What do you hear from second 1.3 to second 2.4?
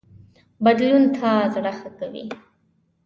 زړه ښه کوي